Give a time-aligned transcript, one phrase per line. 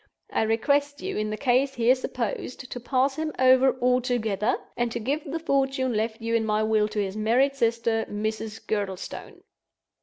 [0.31, 4.99] I request you, in the case here supposed, to pass him over altogether; and to
[4.99, 8.65] give the fortune left you in my will to his married sister, Mrs.
[8.65, 9.43] Girdlestone.